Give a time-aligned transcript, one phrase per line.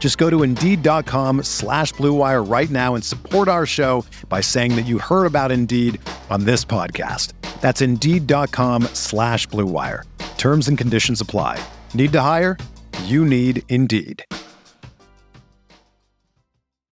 [0.00, 4.86] Just go to Indeed.com slash BlueWire right now and support our show by saying that
[4.86, 6.00] you heard about Indeed
[6.30, 7.34] on this podcast.
[7.60, 10.04] That's Indeed.com slash BlueWire.
[10.38, 11.62] Terms and conditions apply.
[11.92, 12.56] Need to hire?
[13.04, 14.24] You need Indeed.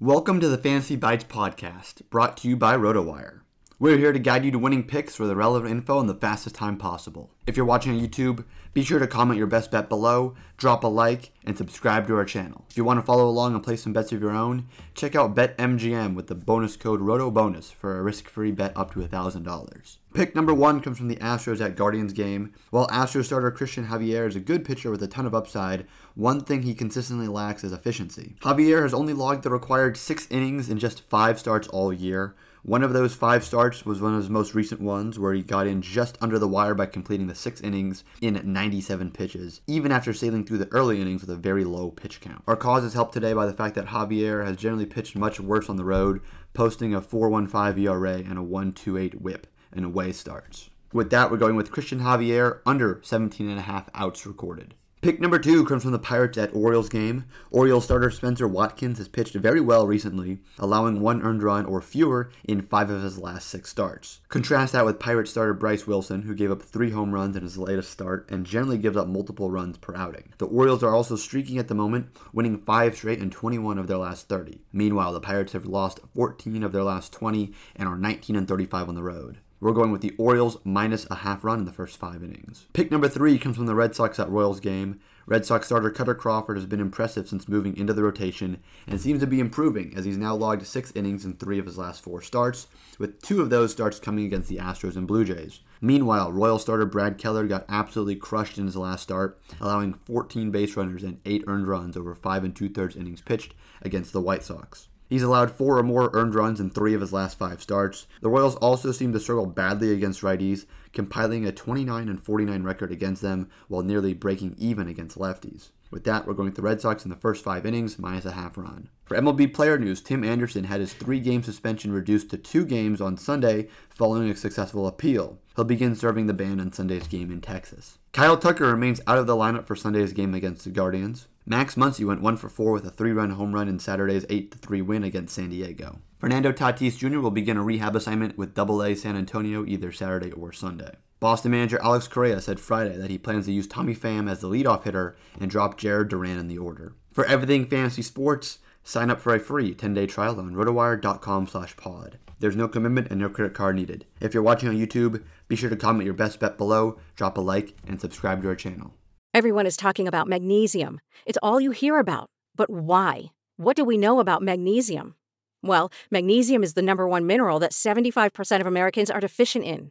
[0.00, 3.40] Welcome to the Fantasy Bites podcast, brought to you by RotoWire.
[3.80, 6.56] We're here to guide you to winning picks for the relevant info in the fastest
[6.56, 7.30] time possible.
[7.46, 10.88] If you're watching on YouTube, be sure to comment your best bet below, drop a
[10.88, 12.64] like, and subscribe to our channel.
[12.68, 15.36] If you want to follow along and place some bets of your own, check out
[15.36, 19.96] BetMGM with the bonus code ROTOBONUS for a risk-free bet up to $1,000.
[20.12, 22.52] Pick number one comes from the Astros at Guardians game.
[22.70, 26.40] While Astros starter Cristian Javier is a good pitcher with a ton of upside, one
[26.40, 28.34] thing he consistently lacks is efficiency.
[28.40, 32.34] Javier has only logged the required six innings in just five starts all year.
[32.68, 35.66] One of those five starts was one of his most recent ones, where he got
[35.66, 40.12] in just under the wire by completing the six innings in 97 pitches, even after
[40.12, 42.42] sailing through the early innings with a very low pitch count.
[42.46, 45.70] Our cause is helped today by the fact that Javier has generally pitched much worse
[45.70, 46.20] on the road,
[46.52, 50.68] posting a 4.15 ERA and a 1.28 WHIP in away starts.
[50.92, 54.74] With that, we're going with Cristian Javier under 17 and a half outs recorded.
[55.00, 57.24] Pick number two comes from the Pirates at Orioles game.
[57.52, 62.30] Orioles starter Spencer Watkins has pitched very well recently, allowing one earned run or fewer
[62.42, 64.20] in five of his last six starts.
[64.26, 67.56] Contrast that with Pirates starter Bryce Wilson, who gave up three home runs in his
[67.56, 70.32] latest start and generally gives up multiple runs per outing.
[70.38, 73.98] The Orioles are also streaking at the moment, winning five straight and 21 of their
[73.98, 74.62] last 30.
[74.72, 78.88] Meanwhile, the Pirates have lost 14 of their last 20 and are 19 and 35
[78.88, 79.38] on the road.
[79.60, 82.66] We're going with the Orioles minus a half run in the first five innings.
[82.74, 85.00] Pick number three comes from the Red Sox at Royals game.
[85.26, 89.18] Red Sox starter Kutter Crawford has been impressive since moving into the rotation and seems
[89.18, 92.22] to be improving as he's now logged six innings in three of his last four
[92.22, 92.68] starts,
[93.00, 95.58] with two of those starts coming against the Astros and Blue Jays.
[95.80, 100.76] Meanwhile, Royal starter Brad Keller got absolutely crushed in his last start, allowing 14 base
[100.76, 104.44] runners and 8 earned runs over 5 and 2 thirds innings pitched against the White
[104.44, 104.86] Sox.
[105.08, 108.06] He's allowed four or more earned runs in three of his last five starts.
[108.20, 112.92] The Royals also seem to struggle badly against righties, compiling a 29 and 49 record
[112.92, 115.70] against them while nearly breaking even against lefties.
[115.90, 118.32] With that, we're going with the Red Sox in the first five innings, minus a
[118.32, 118.90] half run.
[119.04, 123.00] For MLB player news, Tim Anderson had his three game suspension reduced to two games
[123.00, 125.38] on Sunday following a successful appeal.
[125.56, 127.98] He'll begin serving the ban on Sunday's game in Texas.
[128.12, 131.26] Kyle Tucker remains out of the lineup for Sunday's game against the Guardians.
[131.46, 134.54] Max Muncy went 1 for 4 with a 3 run home run in Saturday's 8
[134.54, 136.00] 3 win against San Diego.
[136.18, 137.20] Fernando Tatis Jr.
[137.20, 140.96] will begin a rehab assignment with AA San Antonio either Saturday or Sunday.
[141.20, 144.48] Boston manager Alex Cora said Friday that he plans to use Tommy Pham as the
[144.48, 146.94] leadoff hitter and drop Jarren Duran in the order.
[147.12, 152.18] For everything fantasy sports, sign up for a free 10-day trial on rotowire.com slash pod.
[152.38, 154.06] There's no commitment and no credit card needed.
[154.20, 157.40] If you're watching on YouTube, be sure to comment your best bet below, drop a
[157.40, 158.94] like, and subscribe to our channel.
[159.34, 161.00] Everyone is talking about magnesium.
[161.26, 162.30] It's all you hear about.
[162.54, 163.32] But why?
[163.56, 165.16] What do we know about magnesium?
[165.62, 169.90] Well, magnesium is the number one mineral that 75% of Americans are deficient in.